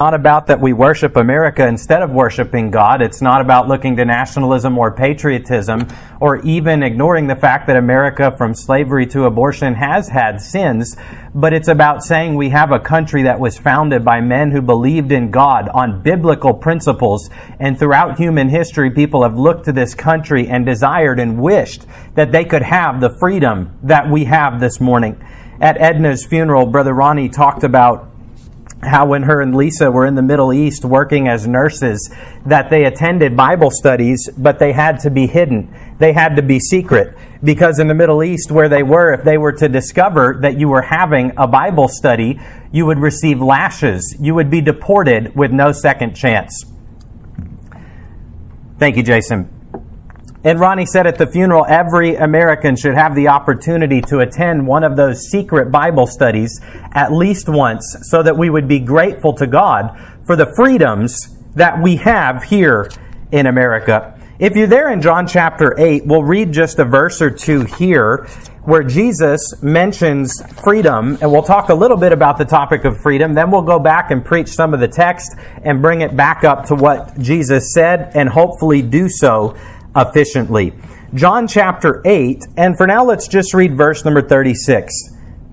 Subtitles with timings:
[0.00, 3.02] not about that we worship America instead of worshiping God.
[3.02, 5.88] It's not about looking to nationalism or patriotism
[6.20, 10.96] or even ignoring the fact that America from slavery to abortion has had sins.
[11.34, 15.10] But it's about saying we have a country that was founded by men who believed
[15.10, 17.28] in God on biblical principles.
[17.58, 22.30] And throughout human history, people have looked to this country and desired and wished that
[22.30, 25.20] they could have the freedom that we have this morning.
[25.60, 28.08] At Edna's funeral, Brother Ronnie talked about
[28.82, 32.12] how when her and Lisa were in the Middle East working as nurses,
[32.46, 35.74] that they attended Bible studies, but they had to be hidden.
[35.98, 37.16] They had to be secret.
[37.42, 40.68] Because in the Middle East, where they were, if they were to discover that you
[40.68, 42.40] were having a Bible study,
[42.72, 44.16] you would receive lashes.
[44.20, 46.64] You would be deported with no second chance.
[48.78, 49.57] Thank you, Jason.
[50.44, 54.84] And Ronnie said at the funeral, every American should have the opportunity to attend one
[54.84, 56.60] of those secret Bible studies
[56.92, 61.18] at least once so that we would be grateful to God for the freedoms
[61.56, 62.88] that we have here
[63.32, 64.14] in America.
[64.38, 68.28] If you're there in John chapter 8, we'll read just a verse or two here
[68.62, 73.34] where Jesus mentions freedom, and we'll talk a little bit about the topic of freedom.
[73.34, 76.66] Then we'll go back and preach some of the text and bring it back up
[76.66, 79.56] to what Jesus said and hopefully do so
[79.98, 80.72] efficiently.
[81.14, 84.92] John chapter 8, and for now let's just read verse number 36.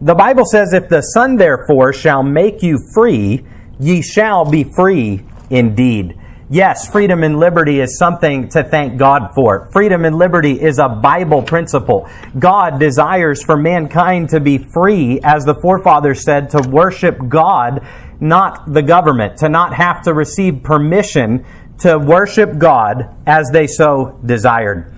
[0.02, 3.46] The Bible says, If the Son therefore shall make you free,
[3.80, 6.20] ye shall be free indeed.
[6.50, 9.68] Yes, freedom and liberty is something to thank God for.
[9.72, 12.08] Freedom and liberty is a Bible principle.
[12.38, 17.88] God desires for mankind to be free, as the forefathers said, to worship God,
[18.20, 21.46] not the government, to not have to receive permission
[21.80, 24.94] to worship God as they so desired.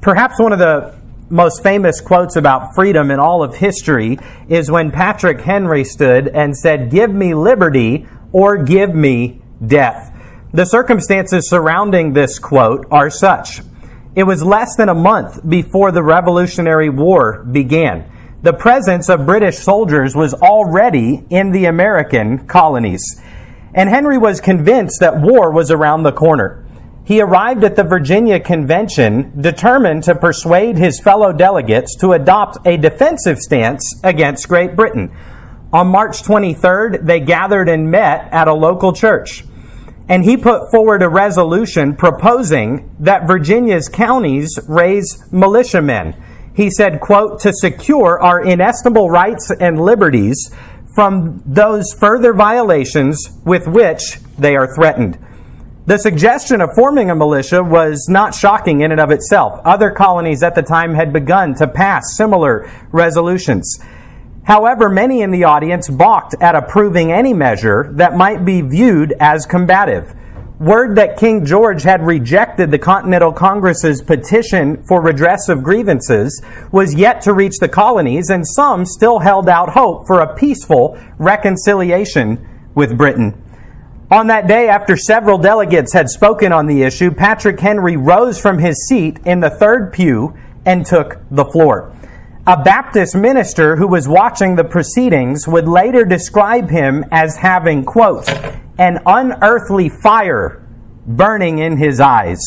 [0.00, 0.94] Perhaps one of the
[1.28, 4.18] most famous quotes about freedom in all of history
[4.48, 10.12] is when Patrick Henry stood and said, Give me liberty or give me death.
[10.52, 13.60] The circumstances surrounding this quote are such.
[14.14, 18.10] It was less than a month before the Revolutionary War began.
[18.42, 23.02] The presence of British soldiers was already in the American colonies
[23.76, 26.66] and Henry was convinced that war was around the corner.
[27.04, 32.78] He arrived at the Virginia Convention determined to persuade his fellow delegates to adopt a
[32.78, 35.14] defensive stance against Great Britain.
[35.72, 39.44] On March 23rd, they gathered and met at a local church.
[40.08, 46.14] And he put forward a resolution proposing that Virginia's counties raise militiamen.
[46.54, 50.50] He said, quote, to secure our inestimable rights and liberties,
[50.96, 55.18] from those further violations with which they are threatened.
[55.84, 59.60] The suggestion of forming a militia was not shocking in and of itself.
[59.64, 63.78] Other colonies at the time had begun to pass similar resolutions.
[64.44, 69.44] However, many in the audience balked at approving any measure that might be viewed as
[69.44, 70.14] combative
[70.58, 76.94] word that King George had rejected the Continental Congress's petition for redress of grievances was
[76.94, 82.70] yet to reach the colonies, and some still held out hope for a peaceful reconciliation
[82.74, 83.42] with Britain.
[84.10, 88.58] On that day, after several delegates had spoken on the issue, Patrick Henry rose from
[88.58, 91.95] his seat in the third pew and took the floor.
[92.48, 98.28] A Baptist minister who was watching the proceedings would later describe him as having, quote,
[98.78, 100.64] an unearthly fire
[101.04, 102.38] burning in his eyes.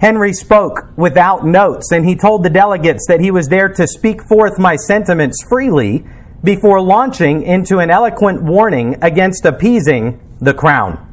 [0.00, 4.22] Henry spoke without notes, and he told the delegates that he was there to speak
[4.26, 6.02] forth my sentiments freely
[6.42, 11.06] before launching into an eloquent warning against appeasing the crown.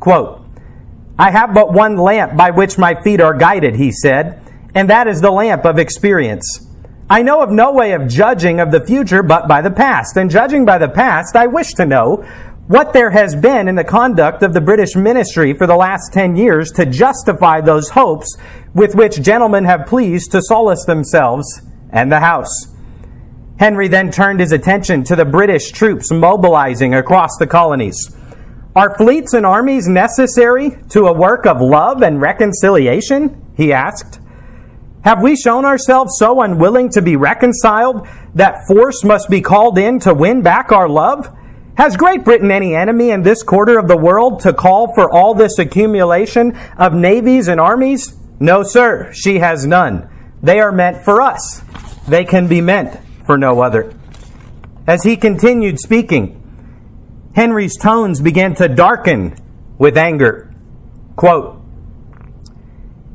[0.00, 0.44] Quote,
[1.18, 4.42] I have but one lamp by which my feet are guided, he said,
[4.74, 6.65] and that is the lamp of experience.
[7.08, 10.28] I know of no way of judging of the future but by the past, and
[10.28, 12.26] judging by the past, I wish to know
[12.66, 16.34] what there has been in the conduct of the British ministry for the last 10
[16.34, 18.36] years to justify those hopes
[18.74, 22.74] with which gentlemen have pleased to solace themselves and the House.
[23.60, 27.96] Henry then turned his attention to the British troops mobilizing across the colonies.
[28.74, 33.54] Are fleets and armies necessary to a work of love and reconciliation?
[33.56, 34.18] He asked.
[35.06, 40.00] Have we shown ourselves so unwilling to be reconciled that force must be called in
[40.00, 41.32] to win back our love?
[41.76, 45.32] Has Great Britain any enemy in this quarter of the world to call for all
[45.32, 48.16] this accumulation of navies and armies?
[48.40, 50.10] No, sir, she has none.
[50.42, 51.62] They are meant for us.
[52.08, 53.94] They can be meant for no other.
[54.88, 56.42] As he continued speaking,
[57.32, 59.36] Henry's tones began to darken
[59.78, 60.52] with anger.
[61.14, 61.55] Quote,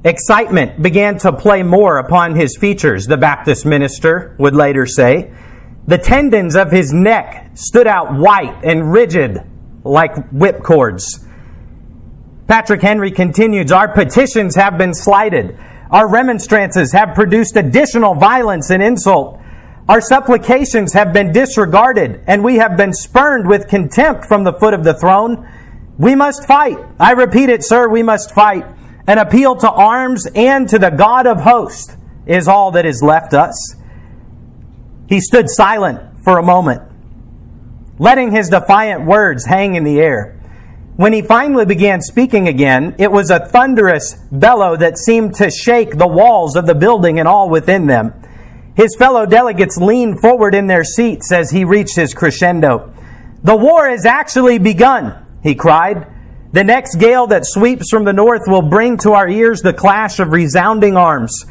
[0.04, 5.32] Excitement began to play more upon his features, the Baptist minister would later say.
[5.86, 9.38] The tendons of his neck stood out white and rigid
[9.84, 11.04] like whipcords.
[12.48, 15.58] Patrick Henry continues Our petitions have been slighted.
[15.92, 19.40] Our remonstrances have produced additional violence and insult.
[19.88, 24.74] Our supplications have been disregarded, and we have been spurned with contempt from the foot
[24.74, 25.48] of the throne.
[25.98, 26.78] We must fight.
[27.00, 28.66] I repeat it, sir, we must fight.
[29.08, 31.96] An appeal to arms and to the God of hosts
[32.26, 33.76] is all that is left us.
[35.08, 36.84] He stood silent for a moment,
[38.00, 40.38] letting his defiant words hang in the air.
[40.96, 45.98] When he finally began speaking again, it was a thunderous bellow that seemed to shake
[45.98, 48.14] the walls of the building and all within them.
[48.76, 52.94] His fellow delegates leaned forward in their seats as he reached his crescendo.
[53.44, 56.08] The war has actually begun, he cried.
[56.54, 60.20] The next gale that sweeps from the north will bring to our ears the clash
[60.20, 61.46] of resounding arms.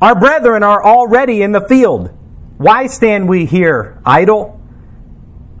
[0.00, 2.10] Our brethren are already in the field.
[2.56, 4.58] Why stand we here idle?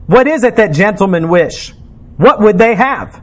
[0.06, 1.74] What is it that gentlemen wish?
[2.16, 3.22] What would they have?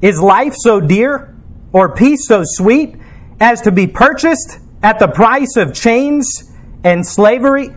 [0.00, 1.34] Is life so dear
[1.72, 2.94] or peace so sweet
[3.40, 6.52] as to be purchased at the price of chains
[6.84, 7.70] and slavery?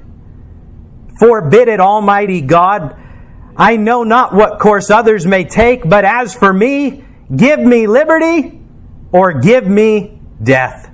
[1.19, 2.95] Forbid it, Almighty God.
[3.57, 7.03] I know not what course others may take, but as for me,
[7.35, 8.59] give me liberty
[9.11, 10.91] or give me death.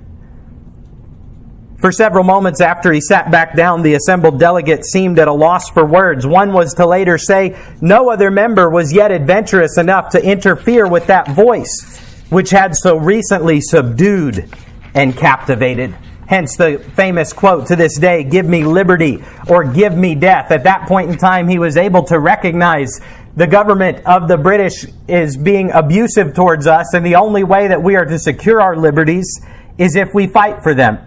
[1.80, 5.70] For several moments after he sat back down, the assembled delegates seemed at a loss
[5.70, 6.26] for words.
[6.26, 11.06] One was to later say, No other member was yet adventurous enough to interfere with
[11.06, 14.50] that voice, which had so recently subdued
[14.92, 15.96] and captivated.
[16.26, 20.50] Hence the famous quote to this day, give me liberty or give me death.
[20.50, 23.00] At that point in time, he was able to recognize
[23.38, 27.82] the government of the British is being abusive towards us, and the only way that
[27.82, 29.40] we are to secure our liberties
[29.78, 30.98] is if we fight for them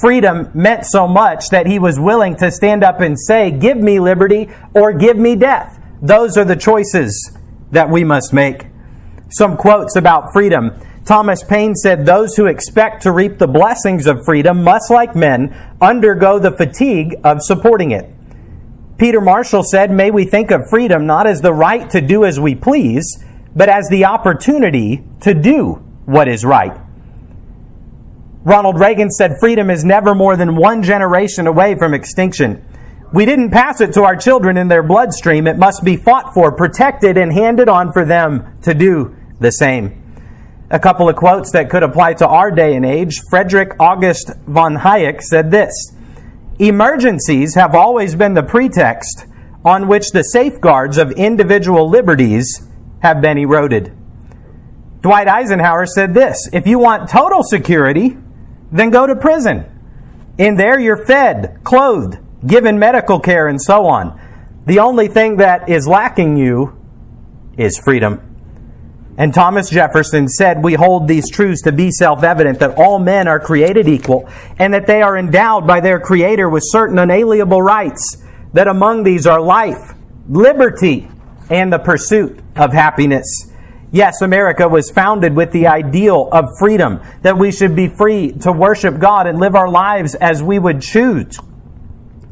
[0.00, 3.98] freedom meant so much that he was willing to stand up and say, Give me
[4.00, 5.80] liberty or give me death.
[6.02, 7.36] Those are the choices
[7.72, 8.66] that we must make.
[9.30, 10.72] Some quotes about freedom.
[11.04, 15.56] Thomas Paine said, Those who expect to reap the blessings of freedom must, like men,
[15.80, 18.10] undergo the fatigue of supporting it.
[18.98, 22.40] Peter Marshall said, May we think of freedom not as the right to do as
[22.40, 23.22] we please,
[23.54, 25.74] but as the opportunity to do
[26.06, 26.78] what is right.
[28.44, 32.64] Ronald Reagan said freedom is never more than one generation away from extinction.
[33.12, 35.46] We didn't pass it to our children in their bloodstream.
[35.46, 40.02] It must be fought for, protected, and handed on for them to do the same.
[40.70, 43.20] A couple of quotes that could apply to our day and age.
[43.30, 45.92] Frederick August von Hayek said this
[46.58, 49.26] Emergencies have always been the pretext
[49.64, 52.66] on which the safeguards of individual liberties
[53.00, 53.92] have been eroded.
[55.02, 58.16] Dwight Eisenhower said this If you want total security,
[58.72, 59.64] then go to prison.
[60.38, 64.20] In there, you're fed, clothed, given medical care, and so on.
[64.66, 66.76] The only thing that is lacking you
[67.56, 68.35] is freedom.
[69.18, 73.28] And Thomas Jefferson said, We hold these truths to be self evident that all men
[73.28, 74.28] are created equal,
[74.58, 78.22] and that they are endowed by their Creator with certain unalienable rights,
[78.52, 79.94] that among these are life,
[80.28, 81.08] liberty,
[81.48, 83.50] and the pursuit of happiness.
[83.90, 88.52] Yes, America was founded with the ideal of freedom, that we should be free to
[88.52, 91.38] worship God and live our lives as we would choose,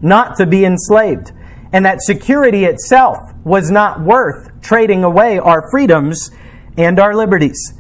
[0.03, 1.33] not to be enslaved,
[1.73, 6.31] and that security itself was not worth trading away our freedoms
[6.77, 7.75] and our liberties.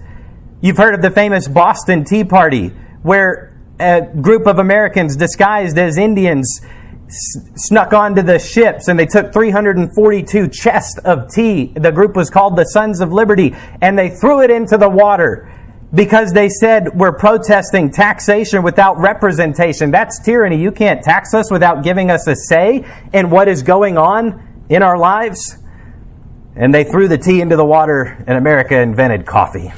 [0.61, 2.69] You've heard of the famous Boston Tea Party,
[3.03, 6.61] where a group of Americans disguised as Indians
[7.09, 11.73] snuck onto the ships and they took 342 chests of tea.
[11.75, 15.53] The group was called the Sons of Liberty and they threw it into the water
[15.95, 19.91] because they said we're protesting taxation without representation.
[19.91, 20.61] That's tyranny.
[20.61, 24.83] You can't tax us without giving us a say in what is going on in
[24.83, 25.59] our lives.
[26.57, 29.73] And they threw the tea into the water and America invented coffee.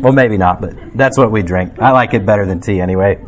[0.00, 1.78] well, maybe not, but that's what we drink.
[1.78, 3.24] I like it better than tea anyway.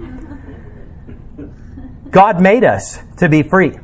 [2.11, 3.78] God made us to be free.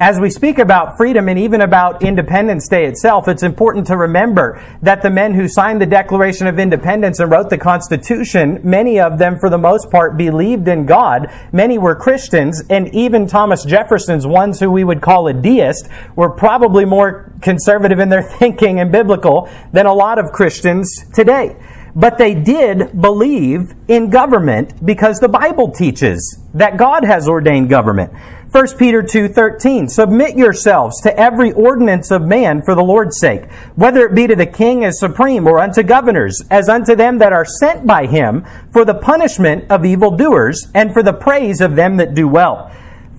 [0.00, 4.60] As we speak about freedom and even about Independence Day itself, it's important to remember
[4.82, 9.18] that the men who signed the Declaration of Independence and wrote the Constitution, many of
[9.18, 11.32] them, for the most part, believed in God.
[11.52, 16.30] Many were Christians, and even Thomas Jefferson's ones who we would call a deist were
[16.30, 21.54] probably more conservative in their thinking and biblical than a lot of Christians today.
[21.96, 28.12] But they did believe in government because the Bible teaches that God has ordained government.
[28.50, 34.06] 1 Peter 2:13 Submit yourselves to every ordinance of man for the Lord's sake, whether
[34.06, 37.44] it be to the king as supreme or unto governors, as unto them that are
[37.44, 42.14] sent by him for the punishment of evildoers and for the praise of them that
[42.14, 42.70] do well.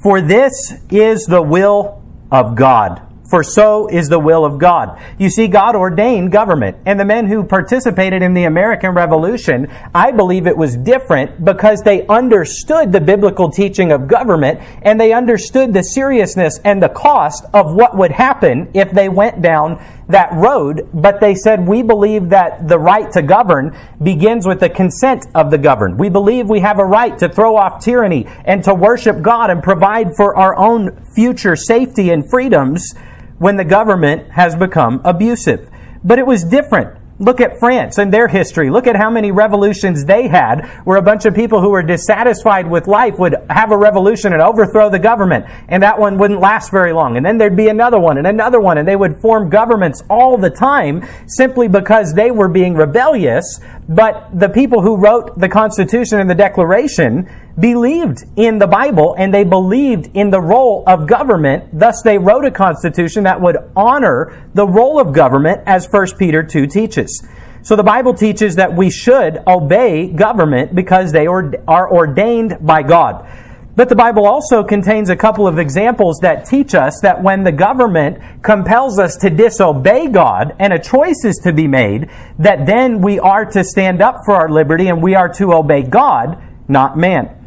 [0.02, 2.02] For this is the will
[2.32, 5.02] of God for so is the will of God.
[5.18, 10.12] You see, God ordained government, and the men who participated in the American Revolution, I
[10.12, 15.74] believe it was different because they understood the biblical teaching of government, and they understood
[15.74, 20.88] the seriousness and the cost of what would happen if they went down that road,
[20.94, 25.50] but they said, we believe that the right to govern begins with the consent of
[25.50, 25.98] the governed.
[26.00, 29.64] We believe we have a right to throw off tyranny and to worship God and
[29.64, 32.94] provide for our own future safety and freedoms
[33.38, 35.70] when the government has become abusive.
[36.04, 37.00] But it was different.
[37.18, 38.70] Look at France and their history.
[38.70, 42.70] Look at how many revolutions they had, where a bunch of people who were dissatisfied
[42.70, 46.72] with life would have a revolution and overthrow the government, and that one wouldn't last
[46.72, 47.16] very long.
[47.16, 50.38] And then there'd be another one and another one, and they would form governments all
[50.38, 53.62] the time simply because they were being rebellious.
[53.88, 59.34] But the people who wrote the Constitution and the Declaration believed in the Bible and
[59.34, 61.78] they believed in the role of government.
[61.78, 66.44] Thus, they wrote a constitution that would honor the role of government as 1 Peter
[66.44, 67.26] 2 teaches.
[67.64, 73.28] So the Bible teaches that we should obey government because they are ordained by God.
[73.76, 77.52] But the Bible also contains a couple of examples that teach us that when the
[77.52, 82.10] government compels us to disobey God and a choice is to be made,
[82.40, 85.84] that then we are to stand up for our liberty and we are to obey
[85.84, 87.45] God, not man.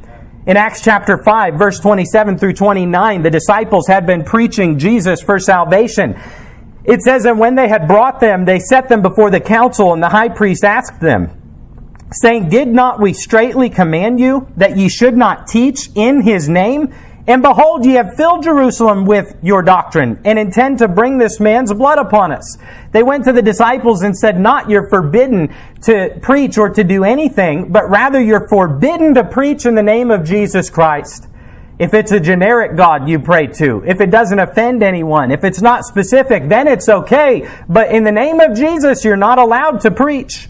[0.49, 5.38] In Acts chapter 5, verse 27 through 29, the disciples had been preaching Jesus for
[5.38, 6.19] salvation.
[6.85, 10.02] It says, And when they had brought them, they set them before the council, and
[10.02, 11.31] the high priest asked them,
[12.12, 16.95] saying, Did not we straitly command you that ye should not teach in his name?
[17.28, 21.70] And behold, ye have filled Jerusalem with your doctrine, and intend to bring this man's
[21.75, 22.56] blood upon us.
[22.92, 27.04] They went to the disciples and said, Not you're forbidden to preach or to do
[27.04, 31.28] anything, but rather you're forbidden to preach in the name of Jesus Christ.
[31.78, 35.61] If it's a generic God you pray to, if it doesn't offend anyone, if it's
[35.61, 37.47] not specific, then it's okay.
[37.68, 40.49] But in the name of Jesus, you're not allowed to preach.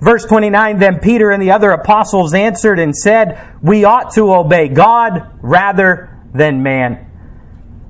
[0.00, 4.68] Verse 29 Then Peter and the other apostles answered and said, We ought to obey
[4.68, 7.04] God rather than man.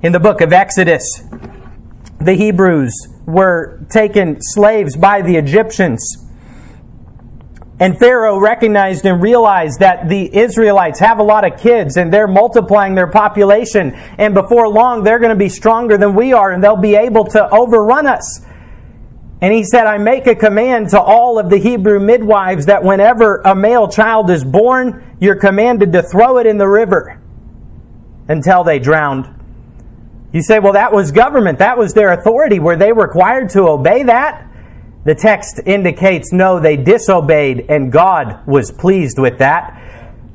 [0.03, 1.23] In the book of Exodus,
[2.21, 6.25] the Hebrews were taken slaves by the Egyptians.
[7.81, 12.27] And Pharaoh recognized and realized that the Israelites have a lot of kids and they're
[12.27, 13.95] multiplying their population.
[14.19, 17.25] And before long, they're going to be stronger than we are and they'll be able
[17.27, 18.41] to overrun us.
[19.41, 23.37] And he said, I make a command to all of the Hebrew midwives that whenever
[23.45, 27.21] a male child is born, you're commanded to throw it in the river
[28.27, 29.33] until they drowned.
[30.33, 31.61] You say, well, that was government.
[31.61, 32.59] That was their authority.
[32.59, 34.47] Were they required to obey that?
[35.05, 39.79] The text indicates no, they disobeyed, and God was pleased with that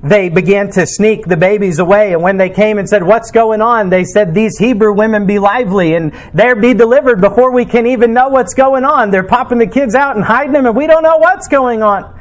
[0.03, 2.11] they began to sneak the babies away.
[2.11, 3.89] And when they came and said, What's going on?
[3.89, 8.13] They said, These Hebrew women be lively and there be delivered before we can even
[8.13, 9.11] know what's going on.
[9.11, 12.19] They're popping the kids out and hiding them, and we don't know what's going on.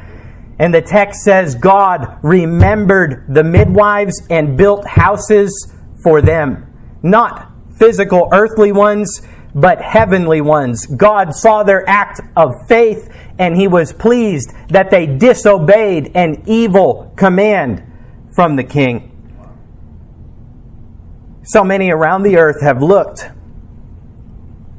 [0.60, 5.72] And the text says, God remembered the midwives and built houses
[6.04, 6.72] for them.
[7.02, 9.22] Not physical, earthly ones,
[9.54, 10.86] but heavenly ones.
[10.86, 17.12] God saw their act of faith and he was pleased that they disobeyed an evil
[17.16, 17.82] command
[18.34, 19.08] from the king.
[21.44, 23.28] So many around the earth have looked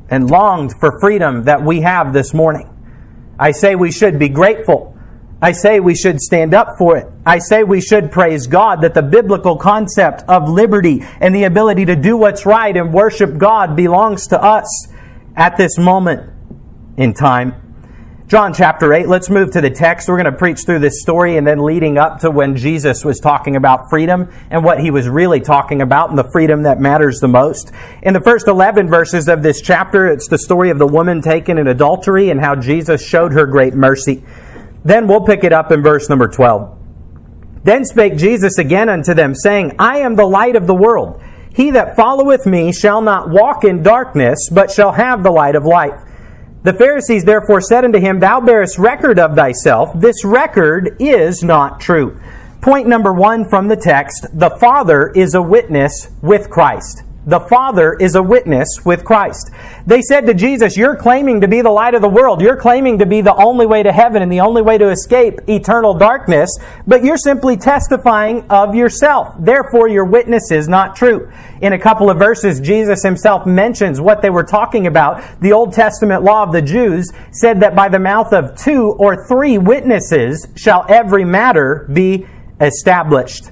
[0.09, 2.69] and longed for freedom that we have this morning.
[3.37, 4.92] I say we should be grateful.
[5.43, 7.05] I say we should stand up for it.
[7.25, 11.83] I say we should praise God that the biblical concept of liberty and the ability
[11.87, 14.87] to do what's right and worship God belongs to us
[15.35, 16.31] at this moment
[16.95, 17.59] in time.
[18.27, 20.07] John chapter 8, let's move to the text.
[20.07, 23.19] We're going to preach through this story and then leading up to when Jesus was
[23.19, 27.19] talking about freedom and what he was really talking about and the freedom that matters
[27.19, 27.73] the most.
[28.01, 31.57] In the first 11 verses of this chapter, it's the story of the woman taken
[31.57, 34.23] in adultery and how Jesus showed her great mercy.
[34.83, 36.79] Then we'll pick it up in verse number 12.
[37.63, 41.21] Then spake Jesus again unto them, saying, I am the light of the world.
[41.53, 45.63] He that followeth me shall not walk in darkness, but shall have the light of
[45.63, 45.99] life.
[46.63, 49.91] The Pharisees therefore said unto him, Thou bearest record of thyself.
[49.95, 52.19] This record is not true.
[52.61, 57.03] Point number one from the text the Father is a witness with Christ.
[57.25, 59.49] The Father is a witness with Christ.
[59.87, 62.41] They said to Jesus, You're claiming to be the light of the world.
[62.41, 65.39] You're claiming to be the only way to heaven and the only way to escape
[65.47, 66.49] eternal darkness,
[66.85, 69.29] but you're simply testifying of yourself.
[69.39, 71.31] Therefore, your witness is not true.
[71.61, 75.23] In a couple of verses, Jesus himself mentions what they were talking about.
[75.39, 79.25] The Old Testament law of the Jews said that by the mouth of two or
[79.27, 82.27] three witnesses shall every matter be
[82.59, 83.51] established.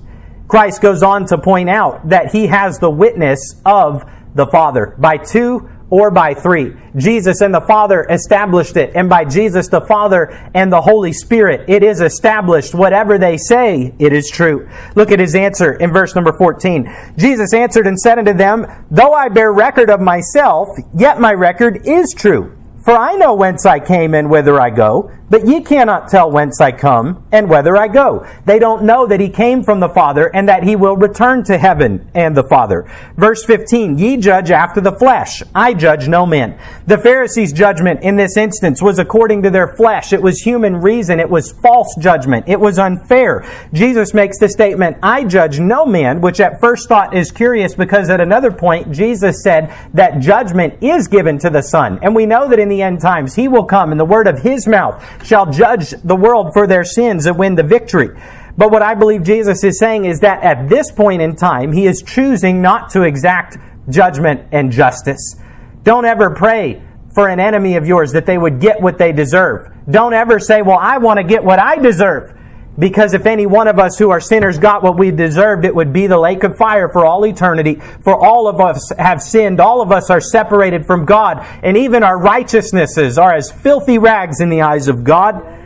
[0.52, 4.04] Christ goes on to point out that he has the witness of
[4.36, 4.96] the Father.
[4.98, 6.74] By two or by three.
[6.94, 11.70] Jesus and the Father established it, and by Jesus the Father and the Holy Spirit,
[11.70, 12.76] it is established.
[12.76, 14.70] Whatever they say, it is true.
[14.94, 17.14] Look at his answer in verse number 14.
[17.18, 21.88] Jesus answered and said unto them, Though I bear record of myself, yet my record
[21.88, 22.58] is true.
[22.84, 26.60] For I know whence I came and whither I go, but ye cannot tell whence
[26.60, 28.28] I come and whither I go.
[28.46, 31.58] They don't know that he came from the Father and that he will return to
[31.58, 32.92] heaven and the Father.
[33.16, 35.42] Verse 15, ye judge after the flesh.
[35.56, 36.60] I judge no man.
[36.86, 40.12] The Pharisees' judgment in this instance was according to their flesh.
[40.12, 41.22] It was human reason.
[41.22, 42.50] It was false judgment.
[42.50, 43.50] It was unfair.
[43.72, 48.10] Jesus makes the statement, I judge no man, which at first thought is curious because
[48.10, 52.00] at another point, Jesus said that judgment is given to the Son.
[52.02, 54.40] And we know that in the end times, he will come and the word of
[54.40, 58.10] his mouth shall judge the world for their sins and win the victory.
[58.58, 61.88] But what I believe Jesus is saying is that at this point in time, he
[61.88, 63.58] is choosing not to exact
[63.90, 65.36] judgment and justice.
[65.84, 69.68] Don't ever pray for an enemy of yours that they would get what they deserve.
[69.90, 72.38] Don't ever say, well, I want to get what I deserve.
[72.80, 75.92] Because if any one of us who are sinners got what we deserved, it would
[75.92, 77.76] be the lake of fire for all eternity.
[78.02, 79.60] For all of us have sinned.
[79.60, 81.46] All of us are separated from God.
[81.64, 85.60] And even our righteousnesses are as filthy rags in the eyes of God.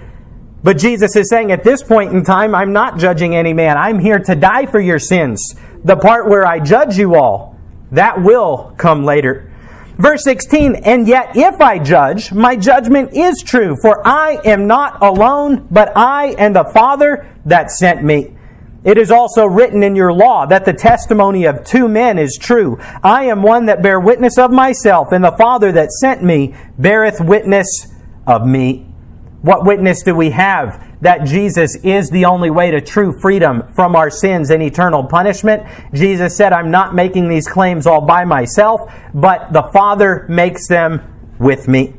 [0.64, 3.78] But Jesus is saying at this point in time, I'm not judging any man.
[3.78, 5.54] I'm here to die for your sins.
[5.84, 7.56] The part where I judge you all,
[7.92, 9.54] that will come later.
[9.98, 15.02] Verse 16, and yet if I judge, my judgment is true, for I am not
[15.02, 18.36] alone, but I and the Father that sent me.
[18.84, 22.78] It is also written in your law that the testimony of two men is true.
[23.04, 27.22] I am one that bear witness of myself, and the Father that sent me beareth
[27.22, 27.66] witness
[28.28, 28.88] of me.
[29.42, 30.85] What witness do we have?
[31.02, 35.64] That Jesus is the only way to true freedom from our sins and eternal punishment.
[35.94, 38.82] Jesus said, I'm not making these claims all by myself,
[39.14, 41.02] but the Father makes them
[41.40, 41.94] with me.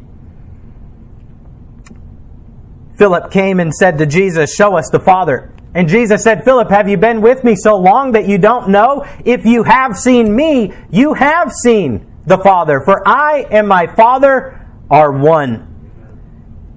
[2.96, 5.52] Philip came and said to Jesus, Show us the Father.
[5.74, 9.04] And Jesus said, Philip, have you been with me so long that you don't know?
[9.26, 12.80] If you have seen me, you have seen the Father.
[12.80, 15.75] For I and my Father are one.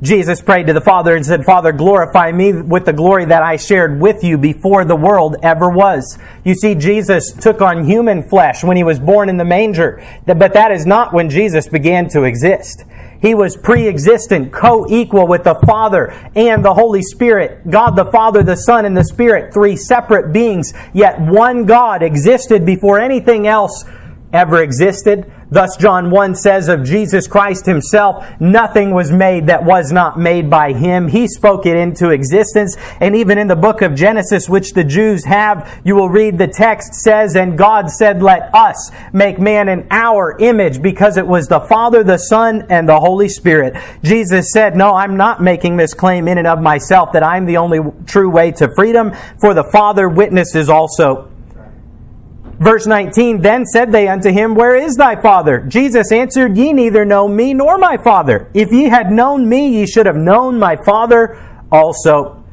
[0.02, 3.58] Jesus prayed to the Father and said, Father, glorify me with the glory that I
[3.58, 6.18] shared with you before the world ever was.
[6.46, 10.54] You see, Jesus took on human flesh when he was born in the manger, but
[10.54, 12.86] that is not when Jesus began to exist.
[13.22, 17.70] He was pre-existent, co-equal with the Father and the Holy Spirit.
[17.70, 22.66] God the Father, the Son, and the Spirit, three separate beings, yet one God existed
[22.66, 23.84] before anything else
[24.32, 25.32] ever existed.
[25.52, 30.48] Thus, John 1 says of Jesus Christ himself, nothing was made that was not made
[30.48, 31.08] by him.
[31.08, 32.78] He spoke it into existence.
[33.00, 36.48] And even in the book of Genesis, which the Jews have, you will read the
[36.48, 41.48] text says, And God said, Let us make man in our image, because it was
[41.48, 43.76] the Father, the Son, and the Holy Spirit.
[44.04, 47.58] Jesus said, No, I'm not making this claim in and of myself that I'm the
[47.58, 51.29] only true way to freedom, for the Father witnesses also.
[52.60, 55.62] Verse 19, Then said they unto him, Where is thy Father?
[55.62, 58.52] Jesus answered, Ye neither know me nor my Father.
[58.54, 61.40] If ye had known me, ye should have known my Father
[61.72, 62.44] also.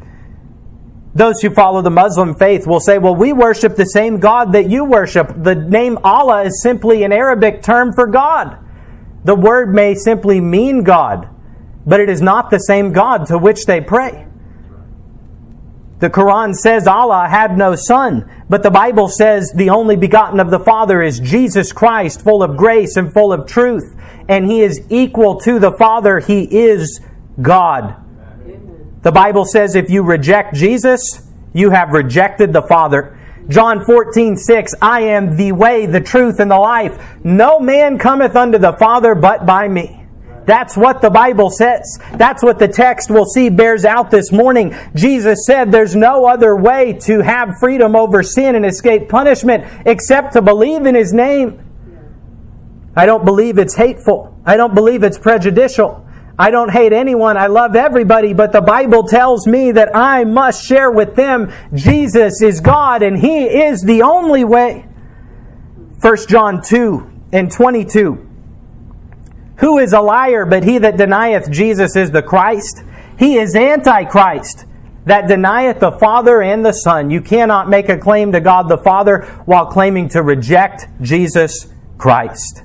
[1.15, 4.71] Those who follow the Muslim faith will say, Well, we worship the same God that
[4.71, 5.33] you worship.
[5.37, 8.59] The name Allah is simply an Arabic term for God.
[9.25, 11.29] The word may simply mean God,
[11.85, 14.26] but it is not the same God to which they pray.
[15.99, 20.51] The Quran says Allah had no son, but the Bible says the only begotten of
[20.51, 23.95] the Father is Jesus Christ, full of grace and full of truth.
[24.29, 26.19] And He is equal to the Father.
[26.21, 27.01] He is
[27.41, 27.97] God.
[29.03, 31.23] The Bible says if you reject Jesus,
[31.55, 33.19] you have rejected the Father.
[33.49, 37.01] John 14, 6, I am the way, the truth, and the life.
[37.25, 39.96] No man cometh unto the Father but by me.
[40.47, 41.99] That's what the Bible says.
[42.15, 44.75] That's what the text we'll see bears out this morning.
[44.95, 50.35] Jesus said there's no other way to have freedom over sin and escape punishment except
[50.35, 51.63] to believe in His name.
[52.95, 54.41] I don't believe it's hateful.
[54.47, 56.07] I don't believe it's prejudicial.
[56.39, 57.37] I don't hate anyone.
[57.37, 62.43] I love everybody, but the Bible tells me that I must share with them Jesus
[62.43, 64.87] is God and He is the only way.
[66.01, 68.26] 1 John 2 and 22.
[69.59, 72.83] Who is a liar but he that denieth Jesus is the Christ?
[73.19, 74.67] He is Antichrist
[75.07, 77.11] that denieth the Father and the Son.
[77.11, 82.63] You cannot make a claim to God the Father while claiming to reject Jesus Christ.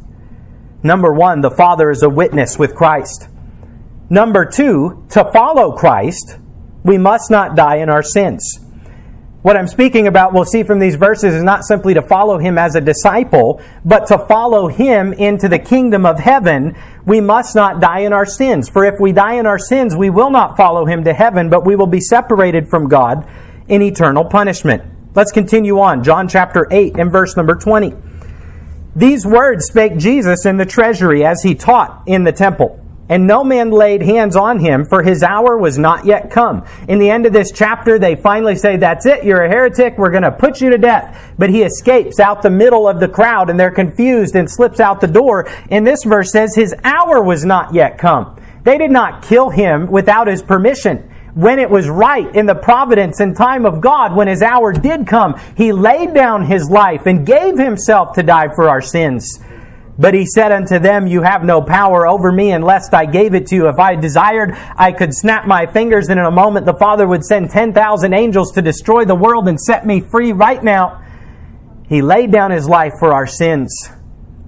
[0.83, 3.27] Number one, the Father is a witness with Christ.
[4.09, 6.37] Number two, to follow Christ,
[6.83, 8.59] we must not die in our sins.
[9.41, 12.59] What I'm speaking about, we'll see from these verses, is not simply to follow him
[12.59, 16.75] as a disciple, but to follow him into the kingdom of heaven.
[17.05, 18.69] We must not die in our sins.
[18.69, 21.65] For if we die in our sins, we will not follow him to heaven, but
[21.65, 23.27] we will be separated from God
[23.67, 24.83] in eternal punishment.
[25.15, 26.03] Let's continue on.
[26.03, 27.95] John chapter 8 and verse number 20.
[28.95, 32.80] These words spake Jesus in the treasury as he taught in the temple.
[33.11, 36.65] And no man laid hands on him, for his hour was not yet come.
[36.87, 40.11] In the end of this chapter, they finally say, That's it, you're a heretic, we're
[40.11, 41.33] going to put you to death.
[41.37, 45.01] But he escapes out the middle of the crowd, and they're confused and slips out
[45.01, 45.49] the door.
[45.69, 48.39] And this verse says, His hour was not yet come.
[48.63, 53.19] They did not kill him without his permission when it was right in the providence
[53.19, 57.25] and time of God, when his hour did come, he laid down his life and
[57.25, 59.39] gave himself to die for our sins.
[59.97, 63.47] But he said unto them, You have no power over me unless I gave it
[63.47, 63.67] to you.
[63.67, 67.23] If I desired, I could snap my fingers, and in a moment the Father would
[67.23, 71.03] send 10,000 angels to destroy the world and set me free right now.
[71.87, 73.89] He laid down his life for our sins.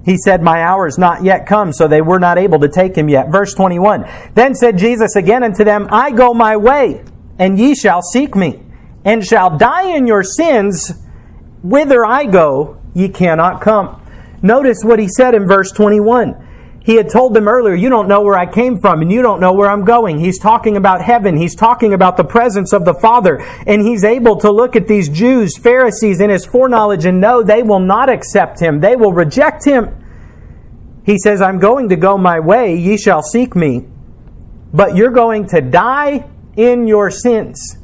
[0.06, 2.96] He said, My hour is not yet come, so they were not able to take
[2.96, 3.32] him yet.
[3.32, 4.06] Verse 21.
[4.34, 7.04] Then said Jesus again unto them, I go my way,
[7.40, 8.62] and ye shall seek me,
[9.06, 10.94] and shall die in your sins.
[11.64, 14.03] Whither I go, ye cannot come.
[14.44, 16.50] Notice what he said in verse 21.
[16.84, 19.40] He had told them earlier, You don't know where I came from, and you don't
[19.40, 20.20] know where I'm going.
[20.20, 21.38] He's talking about heaven.
[21.38, 23.38] He's talking about the presence of the Father.
[23.66, 27.64] And he's able to look at these Jews, Pharisees, in his foreknowledge and know they
[27.64, 28.82] will not accept him.
[28.82, 29.96] They will reject him.
[31.06, 32.76] He says, I'm going to go my way.
[32.76, 33.86] Ye shall seek me.
[34.74, 37.78] But you're going to die in your sins.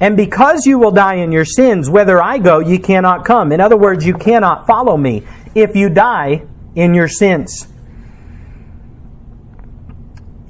[0.00, 3.52] And because you will die in your sins, whether I go, ye cannot come.
[3.52, 7.68] In other words, you cannot follow me if you die in your sins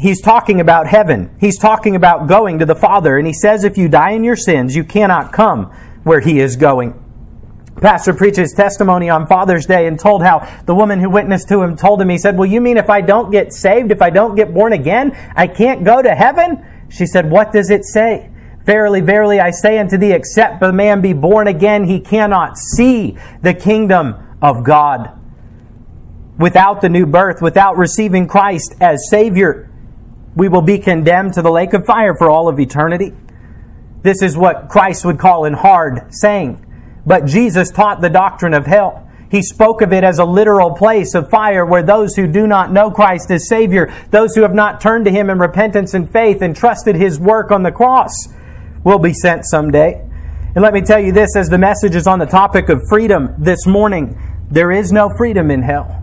[0.04, 1.34] he's talking about heaven.
[1.40, 3.16] He's talking about going to the Father.
[3.16, 6.56] And he says, if you die in your sins, you cannot come where he is
[6.56, 7.00] going.
[7.80, 11.74] Pastor preaches testimony on Father's Day and told how the woman who witnessed to him
[11.74, 14.36] told him, he said, Well, you mean if I don't get saved, if I don't
[14.36, 16.64] get born again, I can't go to heaven?
[16.90, 18.30] She said, What does it say?
[18.64, 23.18] Verily, verily, I say unto thee, except the man be born again, he cannot see
[23.42, 25.18] the kingdom of God.
[26.38, 29.70] Without the new birth, without receiving Christ as Savior,
[30.36, 33.14] we will be condemned to the lake of fire for all of eternity.
[34.02, 36.60] This is what Christ would call an hard saying.
[37.06, 39.08] But Jesus taught the doctrine of hell.
[39.30, 42.70] He spoke of it as a literal place of fire where those who do not
[42.70, 46.42] know Christ as Savior, those who have not turned to Him in repentance and faith
[46.42, 48.12] and trusted His work on the cross,
[48.84, 50.02] will be sent someday.
[50.54, 53.34] And let me tell you this as the message is on the topic of freedom
[53.38, 54.16] this morning,
[54.50, 56.02] there is no freedom in hell.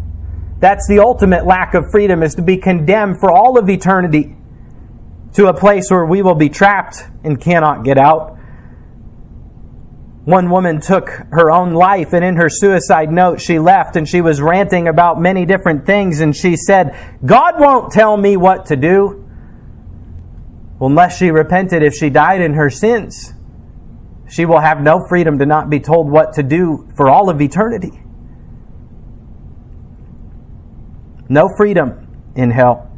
[0.59, 4.35] That's the ultimate lack of freedom is to be condemned for all of eternity
[5.33, 8.37] to a place where we will be trapped and cannot get out.
[10.25, 14.21] One woman took her own life, and in her suicide note, she left and she
[14.21, 16.19] was ranting about many different things.
[16.19, 19.27] And she said, God won't tell me what to do.
[20.79, 23.33] Unless she repented, if she died in her sins,
[24.29, 27.41] she will have no freedom to not be told what to do for all of
[27.41, 28.01] eternity.
[31.31, 32.91] No freedom in hell.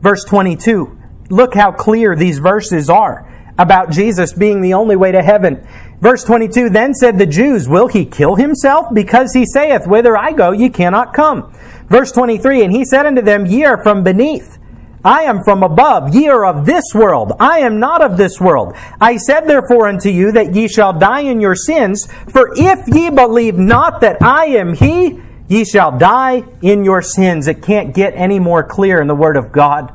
[0.00, 0.98] Verse 22.
[1.30, 5.64] Look how clear these verses are about Jesus being the only way to heaven.
[6.00, 8.86] Verse 22 Then said the Jews, Will he kill himself?
[8.92, 11.54] Because he saith, Whither I go, ye cannot come.
[11.88, 14.58] Verse 23 And he said unto them, Ye are from beneath.
[15.04, 16.12] I am from above.
[16.12, 17.34] Ye are of this world.
[17.38, 18.74] I am not of this world.
[19.00, 22.08] I said therefore unto you that ye shall die in your sins.
[22.32, 27.48] For if ye believe not that I am he, Ye shall die in your sins.
[27.48, 29.92] It can't get any more clear in the Word of God.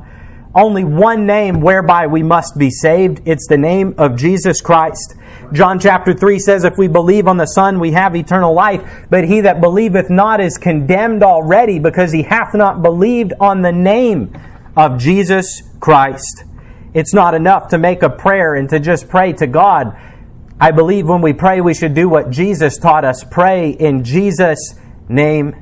[0.54, 3.20] Only one name whereby we must be saved.
[3.24, 5.14] It's the name of Jesus Christ.
[5.52, 8.82] John chapter 3 says, If we believe on the Son, we have eternal life.
[9.10, 13.72] But he that believeth not is condemned already, because he hath not believed on the
[13.72, 14.32] name
[14.76, 16.44] of Jesus Christ.
[16.94, 19.96] It's not enough to make a prayer and to just pray to God.
[20.60, 24.74] I believe when we pray, we should do what Jesus taught us pray in Jesus'
[25.10, 25.54] name.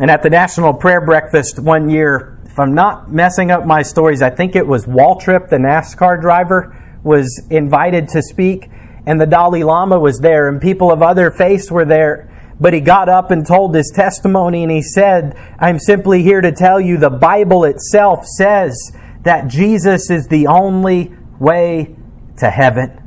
[0.00, 4.22] And at the National Prayer Breakfast one year, if I'm not messing up my stories,
[4.22, 8.68] I think it was Waltrip, the NASCAR driver, was invited to speak,
[9.06, 12.32] and the Dalai Lama was there, and people of other faiths were there.
[12.58, 16.52] But he got up and told his testimony, and he said, I'm simply here to
[16.52, 21.94] tell you the Bible itself says that Jesus is the only way
[22.38, 23.05] to heaven.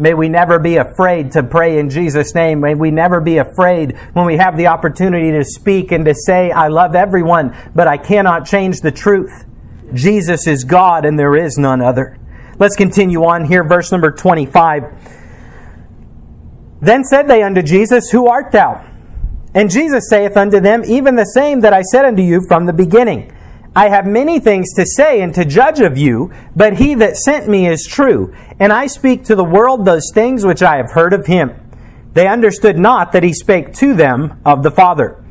[0.00, 2.60] May we never be afraid to pray in Jesus' name.
[2.60, 6.50] May we never be afraid when we have the opportunity to speak and to say,
[6.50, 9.44] I love everyone, but I cannot change the truth.
[9.92, 12.18] Jesus is God and there is none other.
[12.58, 14.84] Let's continue on here, verse number 25.
[16.80, 18.82] Then said they unto Jesus, Who art thou?
[19.54, 22.72] And Jesus saith unto them, Even the same that I said unto you from the
[22.72, 23.36] beginning.
[23.74, 27.48] I have many things to say and to judge of you, but he that sent
[27.48, 31.12] me is true, and I speak to the world those things which I have heard
[31.12, 31.54] of him.
[32.12, 35.22] They understood not that he spake to them of the Father.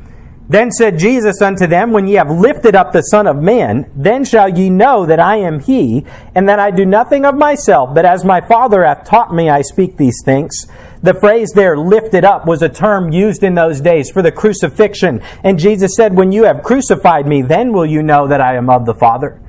[0.48, 4.24] Then said Jesus unto them, When ye have lifted up the Son of Man, then
[4.24, 8.06] shall ye know that I am he, and that I do nothing of myself, but
[8.06, 10.66] as my Father hath taught me, I speak these things.
[11.02, 15.22] The phrase there, lifted up, was a term used in those days for the crucifixion.
[15.42, 18.68] And Jesus said, When you have crucified me, then will you know that I am
[18.68, 19.40] of the Father.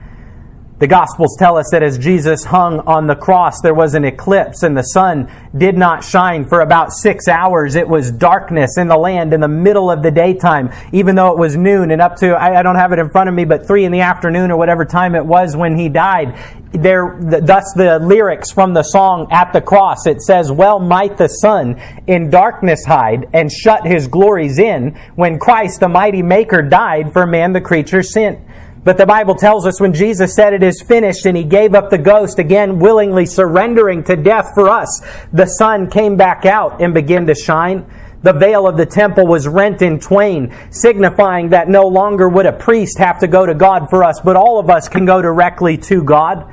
[0.82, 4.64] The Gospels tell us that as Jesus hung on the cross, there was an eclipse
[4.64, 7.76] and the sun did not shine for about six hours.
[7.76, 11.38] It was darkness in the land in the middle of the daytime, even though it
[11.38, 13.86] was noon and up to, I, don't have it in front of me, but three
[13.86, 16.36] in the afternoon or whatever time it was when he died.
[16.72, 21.28] There, thus the lyrics from the song At the Cross, it says, Well might the
[21.28, 27.14] sun in darkness hide and shut his glories in when Christ the mighty maker died
[27.14, 28.44] for man the creature sin.
[28.84, 31.92] But the Bible tells us when Jesus said it is finished and he gave up
[31.92, 36.94] the ghost, again willingly surrendering to death for us, the sun came back out and
[36.94, 37.86] began to shine.
[38.24, 42.54] The veil of the temple was rent in twain, signifying that no longer would a
[42.54, 45.78] priest have to go to God for us, but all of us can go directly
[45.78, 46.52] to God.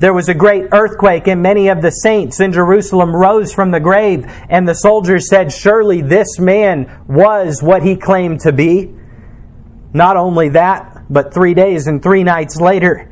[0.00, 3.80] There was a great earthquake, and many of the saints in Jerusalem rose from the
[3.80, 8.92] grave, and the soldiers said, Surely this man was what he claimed to be.
[9.92, 13.10] Not only that, but three days and three nights later,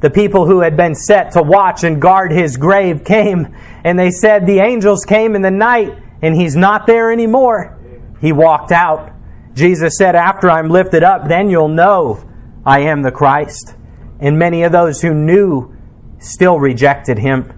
[0.00, 4.10] the people who had been set to watch and guard his grave came, and they
[4.10, 7.76] said, The angels came in the night, and he's not there anymore.
[8.20, 9.12] He walked out.
[9.54, 12.24] Jesus said, After I'm lifted up, then you'll know
[12.64, 13.74] I am the Christ.
[14.20, 15.76] And many of those who knew
[16.18, 17.52] still rejected him.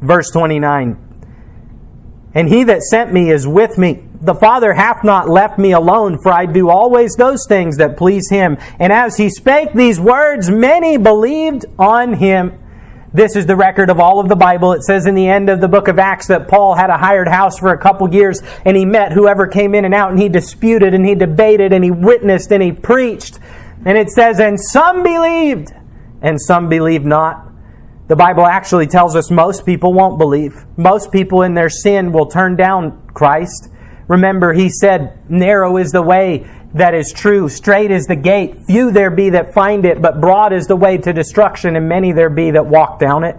[0.00, 0.96] Verse 29
[2.34, 4.04] And he that sent me is with me.
[4.22, 8.28] The Father hath not left me alone, for I do always those things that please
[8.30, 8.58] him.
[8.78, 12.58] And as he spake these words, many believed on him.
[13.14, 14.72] This is the record of all of the Bible.
[14.72, 17.28] It says in the end of the book of Acts that Paul had a hired
[17.28, 20.28] house for a couple years and he met whoever came in and out and he
[20.28, 23.40] disputed and he debated and he witnessed and he preached.
[23.84, 25.72] And it says, and some believed
[26.22, 27.48] and some believed not.
[28.06, 30.66] The Bible actually tells us most people won't believe.
[30.76, 33.70] Most people in their sin will turn down Christ.
[34.10, 36.44] Remember, he said, Narrow is the way
[36.74, 38.56] that is true, straight is the gate.
[38.66, 42.10] Few there be that find it, but broad is the way to destruction, and many
[42.10, 43.36] there be that walk down it.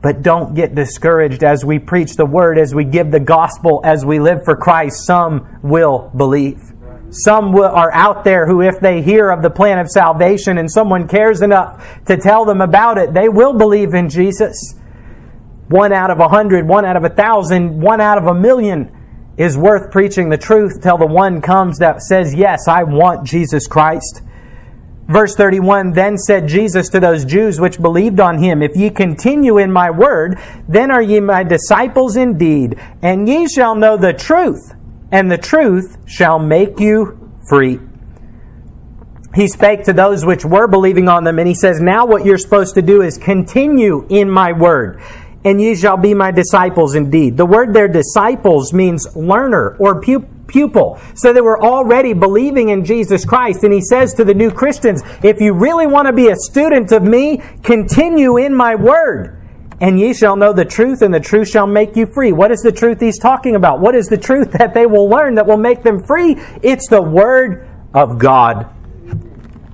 [0.00, 4.06] But don't get discouraged as we preach the word, as we give the gospel, as
[4.06, 5.04] we live for Christ.
[5.04, 6.72] Some will believe.
[7.10, 11.06] Some are out there who, if they hear of the plan of salvation and someone
[11.06, 14.76] cares enough to tell them about it, they will believe in Jesus.
[15.68, 18.90] One out of a hundred, one out of a thousand, one out of a million
[19.36, 23.66] is worth preaching the truth till the one comes that says, Yes, I want Jesus
[23.66, 24.22] Christ.
[25.08, 29.58] Verse 31 Then said Jesus to those Jews which believed on him, If ye continue
[29.58, 34.74] in my word, then are ye my disciples indeed, and ye shall know the truth,
[35.10, 37.80] and the truth shall make you free.
[39.34, 42.36] He spake to those which were believing on them, and he says, Now what you're
[42.36, 45.00] supposed to do is continue in my word
[45.44, 47.36] and ye shall be my disciples indeed.
[47.36, 51.00] The word there, disciples, means learner or pupil.
[51.14, 53.64] So they were already believing in Jesus Christ.
[53.64, 56.92] And he says to the new Christians, if you really want to be a student
[56.92, 59.38] of me, continue in my word.
[59.80, 62.30] And ye shall know the truth, and the truth shall make you free.
[62.30, 63.80] What is the truth he's talking about?
[63.80, 66.36] What is the truth that they will learn that will make them free?
[66.62, 68.70] It's the word of God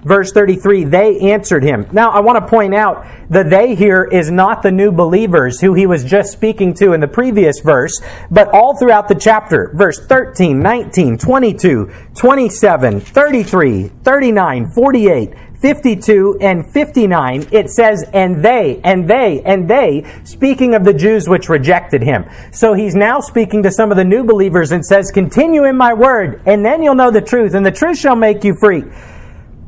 [0.09, 1.87] verse 33, they answered him.
[1.93, 5.75] Now, I want to point out that they here is not the new believers who
[5.75, 10.01] he was just speaking to in the previous verse, but all throughout the chapter, verse
[10.07, 19.11] 13, 19, 22, 27, 33, 39, 48, 52 and 59, it says, and they, and
[19.11, 22.27] they, and they, speaking of the Jews which rejected him.
[22.53, 25.93] So he's now speaking to some of the new believers and says, continue in my
[25.95, 28.85] word, and then you'll know the truth, and the truth shall make you free.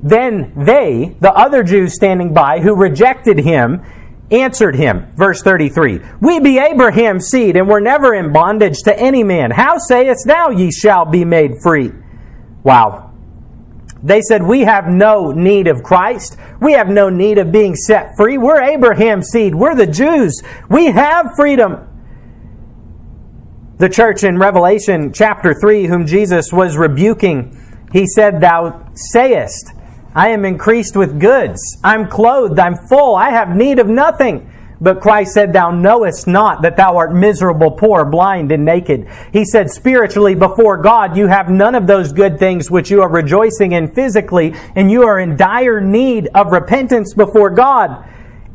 [0.02, 3.82] Then they, the other Jews standing by who rejected him,
[4.30, 5.12] answered him.
[5.16, 9.50] Verse 33 We be Abraham's seed, and were never in bondage to any man.
[9.50, 11.92] How sayest thou, ye shall be made free?
[12.62, 13.12] Wow.
[14.02, 16.36] They said, We have no need of Christ.
[16.60, 18.38] We have no need of being set free.
[18.38, 19.54] We're Abraham's seed.
[19.54, 20.42] We're the Jews.
[20.70, 21.86] We have freedom.
[23.78, 27.56] The church in Revelation chapter 3, whom Jesus was rebuking,
[27.92, 29.72] he said, Thou sayest,
[30.14, 31.78] I am increased with goods.
[31.84, 32.58] I'm clothed.
[32.58, 33.14] I'm full.
[33.14, 34.50] I have need of nothing.
[34.80, 39.06] But Christ said, Thou knowest not that thou art miserable, poor, blind, and naked.
[39.32, 43.10] He said, Spiritually, before God, you have none of those good things which you are
[43.10, 48.06] rejoicing in physically, and you are in dire need of repentance before God.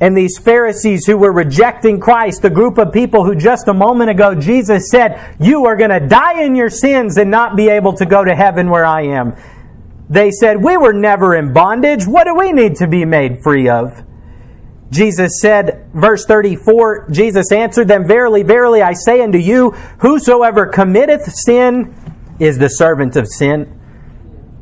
[0.01, 4.09] And these Pharisees who were rejecting Christ, the group of people who just a moment
[4.09, 7.93] ago Jesus said, You are going to die in your sins and not be able
[7.93, 9.35] to go to heaven where I am.
[10.09, 12.05] They said, We were never in bondage.
[12.05, 14.03] What do we need to be made free of?
[14.91, 21.23] Jesus said, verse 34, Jesus answered them, Verily, verily, I say unto you, whosoever committeth
[21.25, 21.93] sin
[22.39, 23.79] is the servant of sin.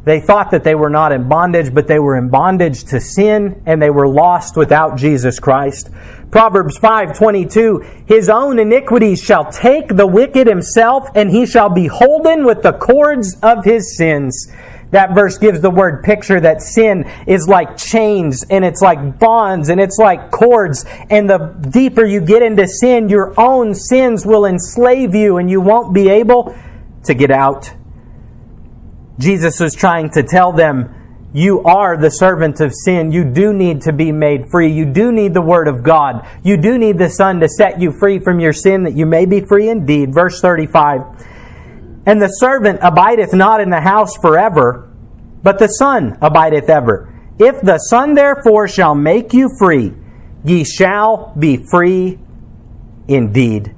[0.05, 3.61] They thought that they were not in bondage, but they were in bondage to sin,
[3.65, 5.89] and they were lost without Jesus Christ.
[6.29, 12.43] Proverbs 5:22 His own iniquities shall take the wicked himself and he shall be holden
[12.43, 14.51] with the cords of his sins.
[14.93, 19.69] That verse gives the word picture that sin is like chains and it's like bonds
[19.69, 20.85] and it's like cords.
[21.09, 25.61] And the deeper you get into sin, your own sins will enslave you and you
[25.61, 26.55] won't be able
[27.05, 27.71] to get out.
[29.17, 30.93] Jesus was trying to tell them,
[31.33, 33.11] you are the servant of sin.
[33.11, 34.71] You do need to be made free.
[34.71, 36.27] You do need the Word of God.
[36.43, 39.25] You do need the Son to set you free from your sin that you may
[39.25, 40.13] be free indeed.
[40.13, 41.01] Verse 35.
[42.05, 44.89] And the servant abideth not in the house forever,
[45.41, 47.13] but the Son abideth ever.
[47.39, 49.93] If the Son therefore shall make you free,
[50.43, 52.19] ye shall be free
[53.07, 53.75] indeed.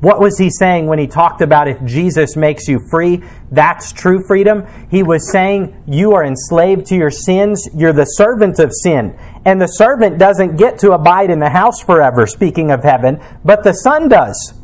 [0.00, 3.22] What was he saying when he talked about if Jesus makes you free?
[3.50, 4.66] That's true freedom.
[4.90, 7.66] He was saying you are enslaved to your sins.
[7.74, 9.18] You're the servant of sin.
[9.46, 13.64] And the servant doesn't get to abide in the house forever, speaking of heaven, but
[13.64, 14.54] the Son does.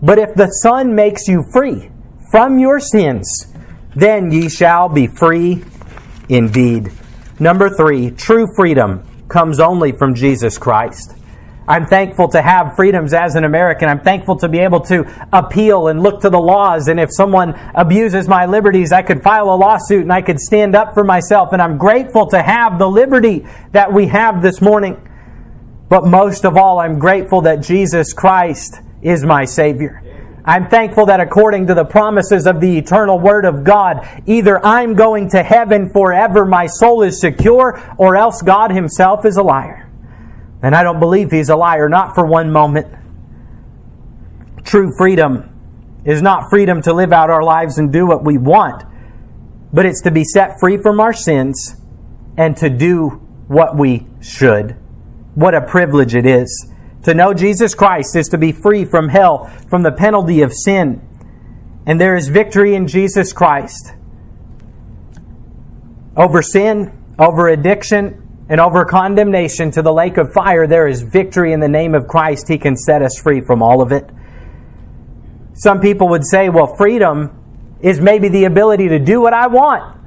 [0.00, 1.90] But if the Son makes you free,
[2.30, 3.46] from your sins,
[3.94, 5.64] then ye shall be free
[6.28, 6.92] indeed.
[7.40, 11.14] Number three, true freedom comes only from Jesus Christ.
[11.68, 13.90] I'm thankful to have freedoms as an American.
[13.90, 16.88] I'm thankful to be able to appeal and look to the laws.
[16.88, 20.74] And if someone abuses my liberties, I could file a lawsuit and I could stand
[20.74, 21.52] up for myself.
[21.52, 24.96] And I'm grateful to have the liberty that we have this morning.
[25.90, 30.02] But most of all, I'm grateful that Jesus Christ is my Savior.
[30.48, 34.94] I'm thankful that according to the promises of the eternal Word of God, either I'm
[34.94, 39.92] going to heaven forever, my soul is secure, or else God Himself is a liar.
[40.62, 42.86] And I don't believe He's a liar, not for one moment.
[44.64, 45.50] True freedom
[46.06, 48.84] is not freedom to live out our lives and do what we want,
[49.70, 51.76] but it's to be set free from our sins
[52.38, 54.76] and to do what we should.
[55.34, 56.72] What a privilege it is.
[57.04, 61.00] To know Jesus Christ is to be free from hell, from the penalty of sin.
[61.86, 63.92] And there is victory in Jesus Christ.
[66.16, 71.52] Over sin, over addiction, and over condemnation to the lake of fire, there is victory
[71.52, 72.48] in the name of Christ.
[72.48, 74.08] He can set us free from all of it.
[75.54, 77.30] Some people would say, well, freedom
[77.80, 79.97] is maybe the ability to do what I want.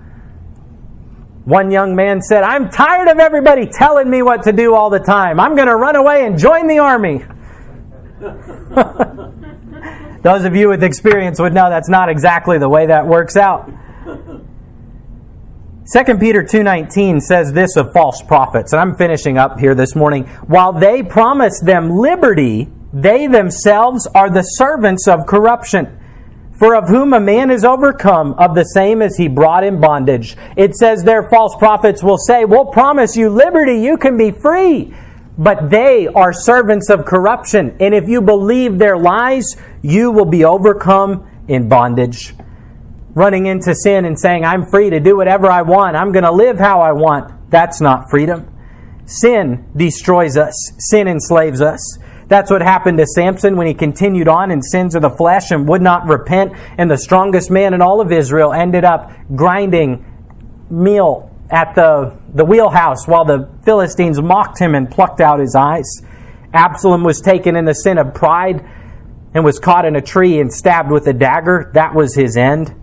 [1.51, 5.01] One young man said, I'm tired of everybody telling me what to do all the
[5.01, 5.37] time.
[5.37, 7.25] I'm going to run away and join the army.
[10.23, 13.69] Those of you with experience would know that's not exactly the way that works out.
[15.93, 20.27] 2 Peter 2:19 says this of false prophets, and I'm finishing up here this morning.
[20.47, 25.99] While they promise them liberty, they themselves are the servants of corruption.
[26.61, 30.37] For of whom a man is overcome, of the same as he brought in bondage.
[30.55, 34.93] It says their false prophets will say, We'll promise you liberty, you can be free.
[35.39, 37.75] But they are servants of corruption.
[37.79, 42.35] And if you believe their lies, you will be overcome in bondage.
[43.15, 46.31] Running into sin and saying, I'm free to do whatever I want, I'm going to
[46.31, 48.47] live how I want, that's not freedom.
[49.07, 51.97] Sin destroys us, sin enslaves us.
[52.31, 55.67] That's what happened to Samson when he continued on in sins of the flesh and
[55.67, 56.53] would not repent.
[56.77, 60.05] And the strongest man in all of Israel ended up grinding
[60.69, 65.83] meal at the, the wheelhouse while the Philistines mocked him and plucked out his eyes.
[66.53, 68.65] Absalom was taken in the sin of pride
[69.33, 71.69] and was caught in a tree and stabbed with a dagger.
[71.73, 72.73] That was his end.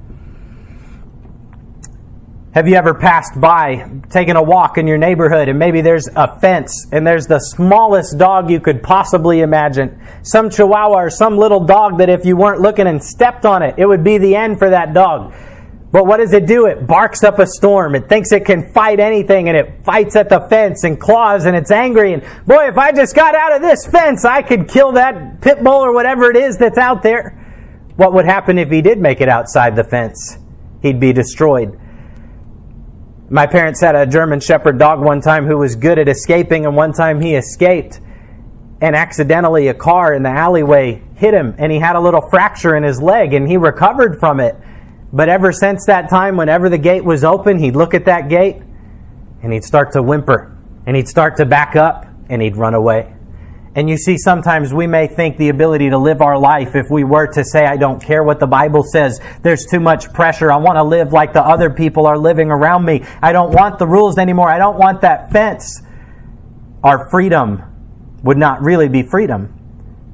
[2.55, 6.41] Have you ever passed by, taking a walk in your neighborhood, and maybe there's a
[6.41, 10.01] fence, and there's the smallest dog you could possibly imagine?
[10.23, 13.75] Some chihuahua or some little dog that if you weren't looking and stepped on it,
[13.77, 15.35] it would be the end for that dog.
[15.93, 16.65] But what does it do?
[16.65, 17.95] It barks up a storm.
[17.95, 21.55] It thinks it can fight anything, and it fights at the fence and claws, and
[21.55, 22.15] it's angry.
[22.15, 25.63] And boy, if I just got out of this fence, I could kill that pit
[25.63, 27.33] bull or whatever it is that's out there.
[27.97, 30.39] What would happen if he did make it outside the fence?
[30.81, 31.79] He'd be destroyed.
[33.31, 36.75] My parents had a German Shepherd dog one time who was good at escaping, and
[36.75, 38.01] one time he escaped,
[38.81, 42.75] and accidentally a car in the alleyway hit him, and he had a little fracture
[42.75, 44.57] in his leg, and he recovered from it.
[45.13, 48.63] But ever since that time, whenever the gate was open, he'd look at that gate
[49.43, 50.57] and he'd start to whimper,
[50.87, 53.15] and he'd start to back up, and he'd run away.
[53.75, 57.05] And you see, sometimes we may think the ability to live our life, if we
[57.05, 60.51] were to say, I don't care what the Bible says, there's too much pressure.
[60.51, 63.05] I want to live like the other people are living around me.
[63.23, 64.51] I don't want the rules anymore.
[64.51, 65.83] I don't want that fence.
[66.83, 67.63] Our freedom
[68.23, 69.55] would not really be freedom,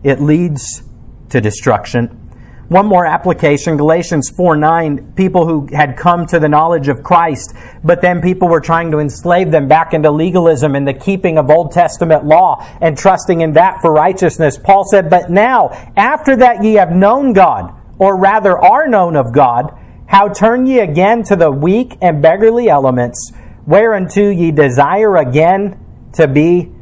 [0.02, 0.82] it leads
[1.30, 2.23] to destruction.
[2.68, 7.54] One more application, Galatians 4 9, people who had come to the knowledge of Christ,
[7.82, 11.50] but then people were trying to enslave them back into legalism and the keeping of
[11.50, 14.56] Old Testament law and trusting in that for righteousness.
[14.56, 19.34] Paul said, But now, after that ye have known God, or rather are known of
[19.34, 23.30] God, how turn ye again to the weak and beggarly elements,
[23.66, 25.78] whereunto ye desire again
[26.14, 26.72] to be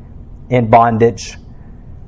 [0.48, 1.38] in bondage?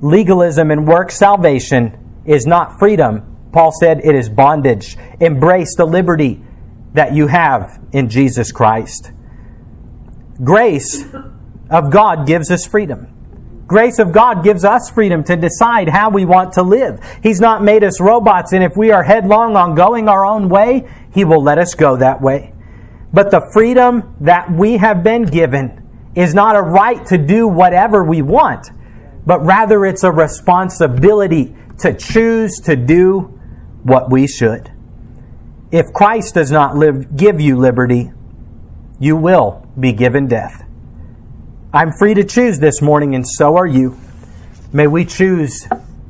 [0.01, 4.97] Legalism and work salvation is not freedom Paul said it is bondage.
[5.21, 6.43] Embrace the liberty
[6.93, 9.13] that you have in Jesus Christ.
[10.43, 11.05] Grace
[11.71, 13.07] of God gives us freedom.
[13.69, 16.99] Grace of God gives us freedom to decide how we want to live.
[17.23, 20.91] He's not made us robots, and if we are headlong on going our own way,
[21.15, 22.53] He will let us go that way.
[23.13, 28.03] But the freedom that we have been given is not a right to do whatever
[28.03, 28.67] we want,
[29.25, 33.34] but rather it's a responsibility to choose to do
[33.85, 34.73] what we should.
[35.71, 38.11] If Christ does not live, give you liberty,
[38.99, 40.65] you will be given death.
[41.73, 43.99] I'm free to choose this morning, and so are you.
[44.73, 45.67] May we choose,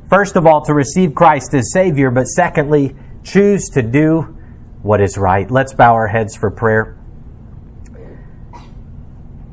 [0.09, 4.37] first of all, to receive Christ as Savior, but secondly, choose to do
[4.81, 5.49] what is right.
[5.49, 6.97] Let's bow our heads for prayer.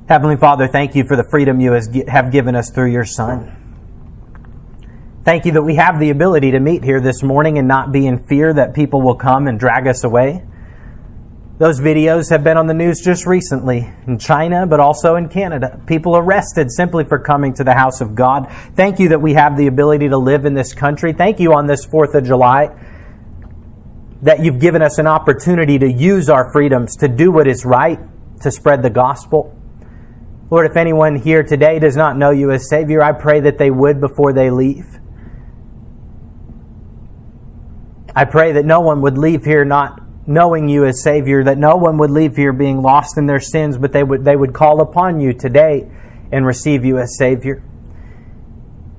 [0.09, 1.73] Heavenly Father, thank you for the freedom you
[2.07, 3.62] have given us through your Son.
[5.25, 8.09] Thank you that we have the ability to meet here this morning and not be
[8.09, 10.45] in fear that people will come and drag us away.
[11.59, 15.81] Those videos have been on the news just recently in China, but also in Canada.
[15.87, 18.51] People arrested simply for coming to the house of God.
[18.75, 21.13] Thank you that we have the ability to live in this country.
[21.13, 22.71] Thank you on this 4th of July
[24.23, 28.01] that you've given us an opportunity to use our freedoms to do what is right,
[28.41, 29.57] to spread the gospel.
[30.51, 33.71] Lord, if anyone here today does not know you as Savior, I pray that they
[33.71, 34.99] would before they leave.
[38.15, 41.77] I pray that no one would leave here not knowing you as Savior, that no
[41.77, 44.81] one would leave here being lost in their sins, but they would, they would call
[44.81, 45.89] upon you today
[46.31, 47.63] and receive you as Savior.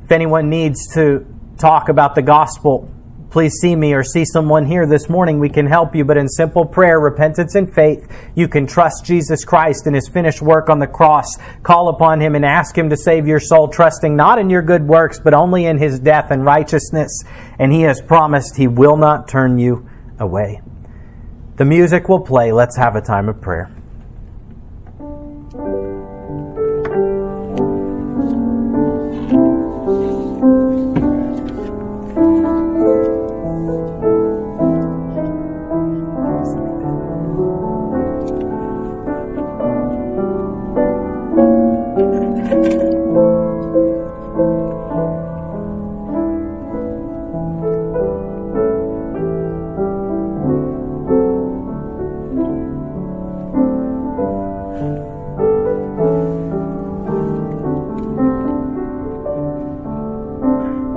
[0.03, 1.25] If anyone needs to
[1.57, 2.89] talk about the gospel,
[3.33, 5.39] please see me or see someone here this morning.
[5.39, 9.43] We can help you, but in simple prayer, repentance, and faith, you can trust Jesus
[9.43, 11.35] Christ and his finished work on the cross.
[11.63, 14.87] Call upon him and ask him to save your soul, trusting not in your good
[14.87, 17.23] works, but only in his death and righteousness.
[17.57, 20.61] And he has promised he will not turn you away.
[21.57, 22.51] The music will play.
[22.51, 23.82] Let's have a time of prayer.